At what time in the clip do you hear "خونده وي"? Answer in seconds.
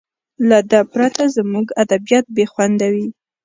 2.51-3.07